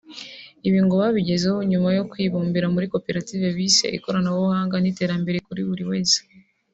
Ibi 0.67 0.79
ngo 0.85 0.93
babigezeho 1.01 1.57
nyuma 1.71 1.89
yo 1.97 2.03
kwibumbira 2.11 2.67
muri 2.73 2.85
koperative 2.93 3.45
bise 3.57 3.85
‘Ikoranabuhanga 3.97 4.75
n’iterambere 4.79 5.37
kuri 5.47 5.61
buri 5.69 5.83
wese’ 5.91 6.19